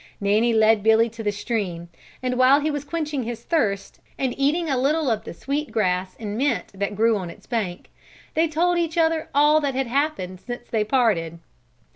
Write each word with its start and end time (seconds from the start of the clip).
Nanny 0.19 0.51
led 0.51 0.81
Billy 0.81 1.09
to 1.09 1.21
the 1.21 1.31
stream 1.31 1.87
and 2.23 2.35
while 2.35 2.59
he 2.59 2.71
was 2.71 2.83
quenching 2.83 3.21
his 3.21 3.43
thirst 3.43 3.99
and 4.17 4.33
eating 4.35 4.67
a 4.67 4.75
little 4.75 5.11
of 5.11 5.25
the 5.25 5.33
sweet 5.35 5.71
grass 5.71 6.15
and 6.19 6.35
mint 6.39 6.71
that 6.73 6.95
grew 6.95 7.15
on 7.17 7.29
its 7.29 7.45
bank, 7.45 7.91
they 8.33 8.47
told 8.47 8.79
each 8.79 8.97
other 8.97 9.29
all 9.35 9.61
that 9.61 9.75
had 9.75 9.85
happened 9.85 10.41
since 10.41 10.67
they 10.69 10.83
parted. 10.83 11.37